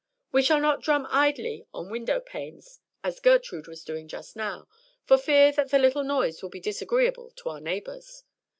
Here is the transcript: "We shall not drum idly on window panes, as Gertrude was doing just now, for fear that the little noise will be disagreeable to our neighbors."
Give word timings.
"We 0.31 0.41
shall 0.41 0.59
not 0.59 0.81
drum 0.81 1.05
idly 1.11 1.67
on 1.75 1.91
window 1.91 2.19
panes, 2.19 2.79
as 3.03 3.19
Gertrude 3.19 3.67
was 3.67 3.83
doing 3.83 4.07
just 4.07 4.35
now, 4.35 4.67
for 5.05 5.15
fear 5.15 5.51
that 5.51 5.69
the 5.69 5.77
little 5.77 6.03
noise 6.03 6.41
will 6.41 6.49
be 6.49 6.59
disagreeable 6.59 7.29
to 7.35 7.49
our 7.49 7.61
neighbors." 7.61 8.23